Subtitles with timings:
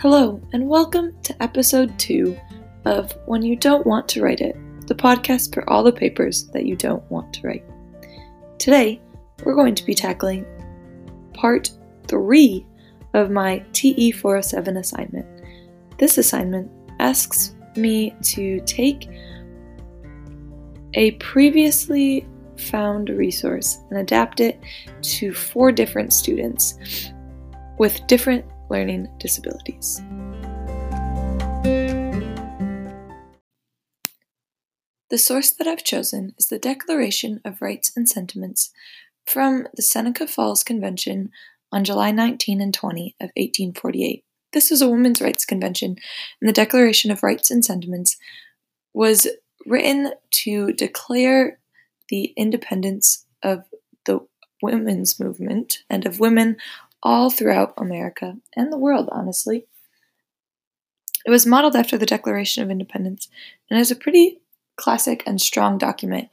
[0.00, 2.38] Hello, and welcome to episode two
[2.84, 4.54] of When You Don't Want to Write It,
[4.86, 7.64] the podcast for all the papers that you don't want to write.
[8.58, 9.00] Today,
[9.42, 10.44] we're going to be tackling
[11.32, 11.70] part
[12.08, 12.66] three
[13.14, 15.26] of my TE 407 assignment.
[15.96, 16.70] This assignment
[17.00, 19.08] asks me to take
[20.92, 22.28] a previously
[22.58, 24.60] found resource and adapt it
[25.00, 26.78] to four different students
[27.78, 30.02] with different learning disabilities.
[35.08, 38.72] The source that I've chosen is the Declaration of Rights and Sentiments
[39.24, 41.30] from the Seneca Falls Convention
[41.70, 44.24] on July 19 and 20 of 1848.
[44.52, 45.96] This was a women's rights convention,
[46.40, 48.16] and the Declaration of Rights and Sentiments
[48.94, 49.28] was
[49.64, 51.58] written to declare
[52.08, 53.64] the independence of
[54.06, 54.20] the
[54.62, 56.56] women's movement and of women
[57.06, 59.64] all throughout America and the world, honestly.
[61.24, 63.28] It was modeled after the Declaration of Independence
[63.70, 64.40] and is a pretty
[64.74, 66.28] classic and strong document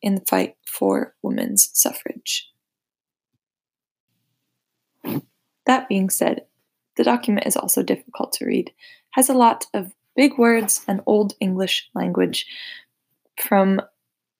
[0.00, 2.50] in the fight for women's suffrage.
[5.66, 6.46] That being said,
[6.96, 8.72] the document is also difficult to read,
[9.10, 12.46] has a lot of big words and old English language
[13.38, 13.78] from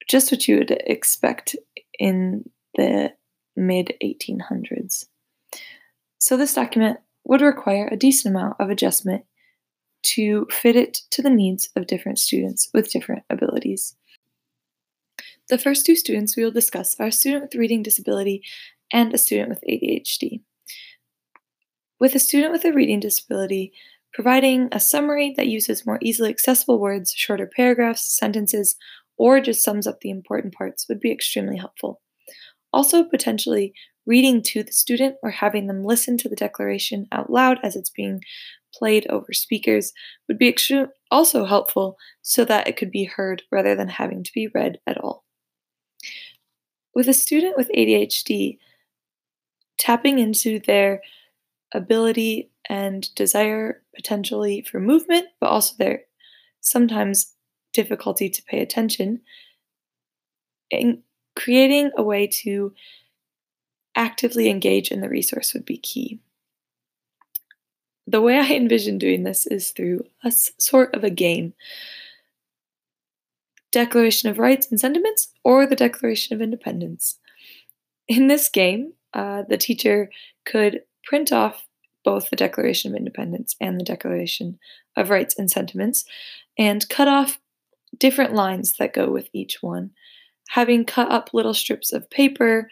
[0.09, 1.57] just what you would expect
[1.99, 3.13] in the
[3.55, 5.07] mid 1800s.
[6.25, 9.27] So, this document would require a decent amount of adjustment
[10.05, 13.95] to fit it to the needs of different students with different abilities.
[15.51, 18.43] The first two students we will discuss are a student with reading disability
[18.91, 20.41] and a student with ADHD.
[22.01, 23.75] With a student with a reading disability,
[24.15, 28.77] providing a summary that uses more easily accessible words, shorter paragraphs, sentences,
[29.19, 32.01] or just sums up the important parts would be extremely helpful.
[32.75, 33.73] Also, potentially
[34.05, 37.89] reading to the student or having them listen to the declaration out loud as it's
[37.89, 38.21] being
[38.75, 39.93] played over speakers
[40.27, 40.53] would be
[41.09, 44.99] also helpful so that it could be heard rather than having to be read at
[44.99, 45.23] all.
[46.97, 48.59] With a student with ADHD,
[49.79, 51.01] tapping into their
[51.73, 56.01] ability and desire potentially for movement, but also their
[56.61, 57.35] sometimes
[57.73, 59.21] difficulty to pay attention,
[61.35, 62.73] creating a way to
[63.95, 66.21] actively engage in the resource would be key.
[68.07, 71.55] The way I envision doing this is through a sort of a game
[73.75, 77.19] Declaration of Rights and Sentiments or the Declaration of Independence.
[78.07, 80.11] In this game, uh, the teacher
[80.45, 81.67] could print off
[82.05, 84.61] both the Declaration of Independence and the Declaration
[84.97, 86.05] of Rights and Sentiments
[86.57, 87.41] and cut off
[87.99, 89.91] different lines that go with each one.
[90.51, 92.71] Having cut up little strips of paper,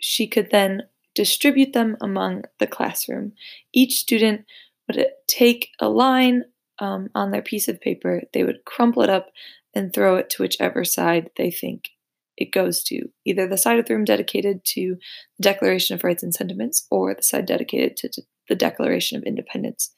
[0.00, 0.82] she could then
[1.14, 3.32] distribute them among the classroom.
[3.72, 4.44] Each student
[4.86, 6.44] would take a line
[6.78, 9.30] um, on their piece of paper, they would crumple it up
[9.74, 11.88] and throw it to whichever side they think
[12.36, 14.96] it goes to either the side of the room dedicated to
[15.38, 19.92] the Declaration of Rights and Sentiments or the side dedicated to the Declaration of Independence.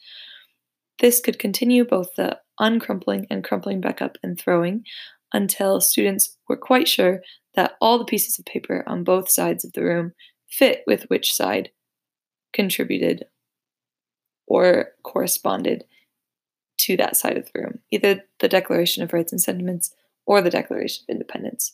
[1.00, 4.84] This could continue both the uncrumpling and crumpling back up and throwing
[5.32, 7.22] until students were quite sure
[7.54, 10.12] that all the pieces of paper on both sides of the room
[10.48, 11.70] fit with which side
[12.52, 13.24] contributed
[14.46, 15.84] or corresponded
[16.78, 19.94] to that side of the room, either the Declaration of Rights and Sentiments
[20.26, 21.72] or the Declaration of Independence.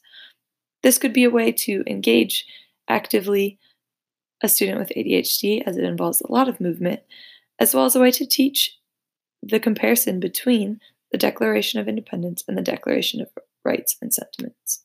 [0.83, 2.47] This could be a way to engage
[2.89, 3.59] actively
[4.43, 7.01] a student with ADHD, as it involves a lot of movement,
[7.59, 8.79] as well as a way to teach
[9.43, 10.81] the comparison between
[11.15, 13.29] the Declaration of Independence and the Declaration of
[13.65, 14.85] Rights and Sentiments.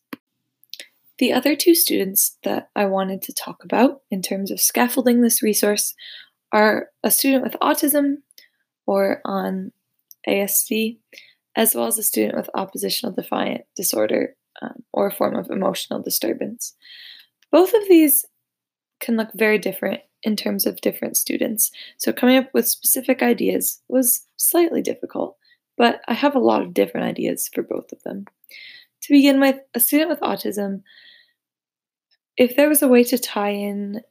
[1.18, 5.42] The other two students that I wanted to talk about in terms of scaffolding this
[5.42, 5.96] resource
[6.52, 8.18] are a student with autism
[8.86, 9.72] or on
[10.28, 11.00] ASD,
[11.56, 16.00] as well as a student with oppositional defiant disorder um, or a form of emotional
[16.00, 16.76] disturbance.
[17.52, 18.24] Both of these
[19.00, 23.82] can look very different in terms of different students, so coming up with specific ideas
[23.88, 25.36] was slightly difficult,
[25.80, 28.26] but I have a lot of different ideas for both of them.
[29.04, 30.84] To begin with, a student with autism,
[32.36, 34.02] if there was a way to tie in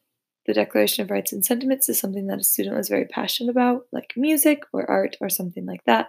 [0.47, 3.82] the Declaration of Rights and Sentiments to something that a student was very passionate about,
[3.93, 6.09] like music or art or something like that,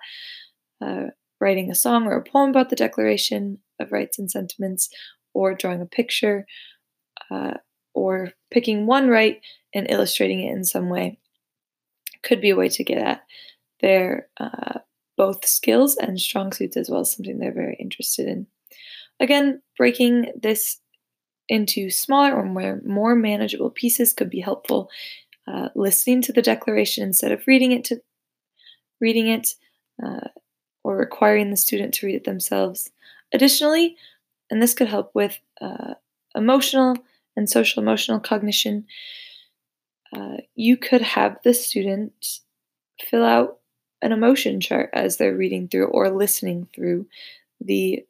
[0.81, 1.07] uh,
[1.41, 4.89] writing a song or a poem about the Declaration of Rights and Sentiments,
[5.33, 6.45] or drawing a picture,
[7.29, 7.55] uh,
[7.93, 9.41] or picking one right
[9.75, 11.19] and illustrating it in some way
[12.23, 13.23] could be a way to get at
[13.81, 14.79] their uh,
[15.19, 18.47] both skills and strong suits as well as something they're very interested in.
[19.19, 20.79] Again, breaking this
[21.49, 24.89] into smaller or more, more manageable pieces could be helpful
[25.45, 28.01] uh, listening to the declaration instead of reading it to
[29.01, 29.55] reading it
[30.01, 30.29] uh,
[30.85, 32.89] or requiring the student to read it themselves.
[33.33, 33.97] Additionally,
[34.49, 35.95] and this could help with uh,
[36.33, 36.95] emotional
[37.35, 38.85] and social emotional cognition,
[40.15, 42.39] uh, you could have the student
[43.09, 43.58] fill out
[44.01, 47.07] an emotion chart as they're reading through or listening through
[47.59, 48.05] the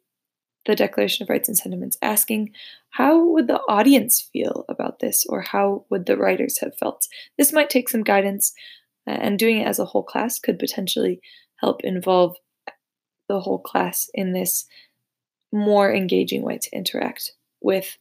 [0.66, 2.52] the Declaration of Rights and Sentiments, asking
[2.90, 7.08] how would the audience feel about this, or how would the writers have felt?
[7.38, 8.52] This might take some guidance,
[9.06, 11.20] and doing it as a whole class could potentially
[11.56, 12.36] help involve
[13.28, 14.66] the whole class in this
[15.50, 17.96] more engaging way to interact with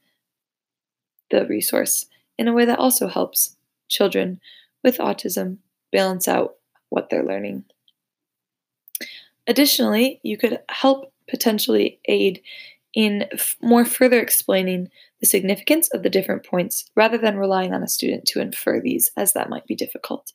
[1.31, 2.07] the resource
[2.37, 3.55] in a way that also helps
[3.87, 4.39] children
[4.83, 5.57] with autism
[5.91, 6.55] balance out
[6.89, 7.63] what they're learning.
[9.49, 12.39] Additionally, you could help potentially aid
[12.93, 17.81] in f- more further explaining the significance of the different points rather than relying on
[17.81, 20.31] a student to infer these, as that might be difficult,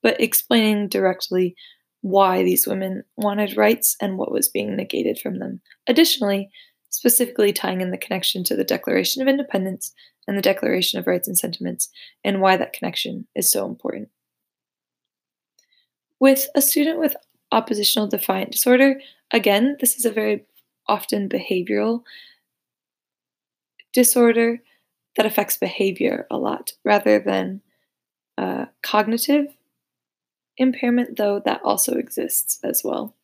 [0.00, 1.56] but explaining directly
[2.02, 5.60] why these women wanted rights and what was being negated from them.
[5.88, 6.48] Additionally,
[6.88, 9.92] specifically tying in the connection to the Declaration of Independence
[10.28, 11.88] and the Declaration of Rights and Sentiments,
[12.22, 14.08] and why that connection is so important.
[16.20, 17.16] With a student with
[17.52, 19.00] oppositional defiant disorder,
[19.30, 20.44] again, this is a very
[20.88, 22.02] often behavioral
[23.92, 24.62] disorder
[25.16, 27.60] that affects behavior a lot rather than
[28.38, 29.46] uh, cognitive
[30.56, 33.14] impairment, though that also exists as well.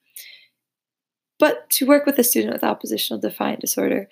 [1.38, 4.08] But to work with a student with oppositional defiant disorder,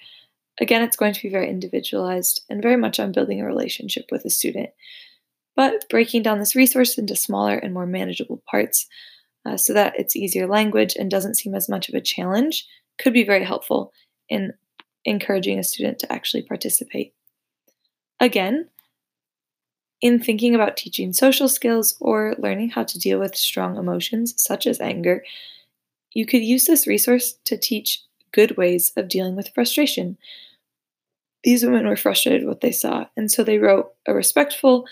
[0.60, 4.24] again, it's going to be very individualized and very much on building a relationship with
[4.24, 4.70] a student.
[5.54, 8.86] But breaking down this resource into smaller and more manageable parts
[9.46, 12.66] uh, so that it's easier language and doesn't seem as much of a challenge
[12.98, 13.92] could be very helpful
[14.28, 14.52] in
[15.04, 17.14] encouraging a student to actually participate.
[18.18, 18.68] Again,
[20.00, 24.66] in thinking about teaching social skills or learning how to deal with strong emotions such
[24.66, 25.24] as anger,
[26.12, 28.02] you could use this resource to teach
[28.32, 30.18] good ways of dealing with frustration.
[31.44, 34.86] These women were frustrated with what they saw, and so they wrote a respectful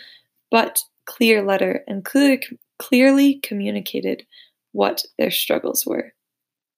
[0.51, 2.43] but clear letter and clearly,
[2.79, 4.27] clearly communicated
[4.73, 6.13] what their struggles were.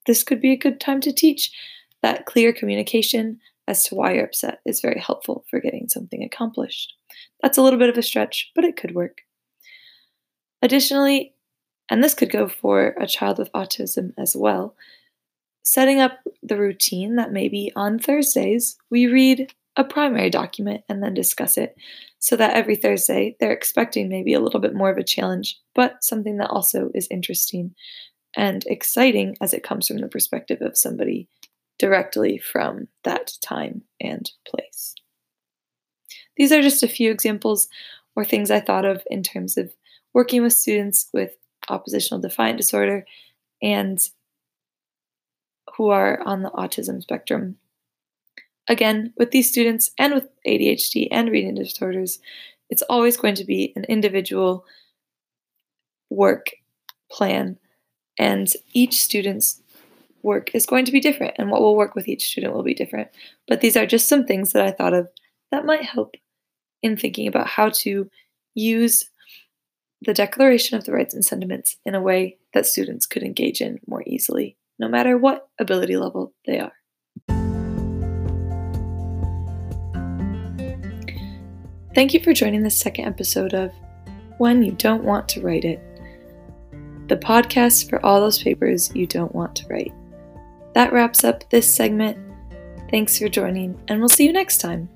[0.06, 1.50] This could be a good time to teach
[2.02, 6.94] that clear communication as to why you're upset is very helpful for getting something accomplished.
[7.42, 9.22] That's a little bit of a stretch, but it could work.
[10.62, 11.34] Additionally,
[11.90, 14.74] and this could go for a child with autism as well,
[15.62, 21.14] setting up the routine that maybe on Thursdays we read a primary document and then
[21.14, 21.76] discuss it
[22.18, 26.02] so that every Thursday they're expecting maybe a little bit more of a challenge, but
[26.02, 27.74] something that also is interesting
[28.36, 31.28] and exciting as it comes from the perspective of somebody
[31.78, 34.94] directly from that time and place.
[36.36, 37.68] These are just a few examples
[38.14, 39.74] or things I thought of in terms of
[40.14, 41.36] working with students with
[41.68, 43.04] oppositional defiant disorder
[43.62, 43.98] and
[45.76, 47.56] who are on the autism spectrum
[48.68, 52.18] Again, with these students and with ADHD and reading disorders,
[52.68, 54.64] it's always going to be an individual
[56.10, 56.50] work
[57.10, 57.58] plan,
[58.18, 59.62] and each student's
[60.22, 62.74] work is going to be different, and what will work with each student will be
[62.74, 63.08] different.
[63.46, 65.08] But these are just some things that I thought of
[65.52, 66.14] that might help
[66.82, 68.10] in thinking about how to
[68.54, 69.10] use
[70.02, 73.78] the Declaration of the Rights and Sentiments in a way that students could engage in
[73.86, 76.72] more easily, no matter what ability level they are.
[81.96, 83.72] Thank you for joining the second episode of
[84.36, 85.80] When You Don't Want to Write It,
[87.08, 89.94] the podcast for all those papers you don't want to write.
[90.74, 92.18] That wraps up this segment.
[92.90, 94.90] Thanks for joining, and we'll see you next time.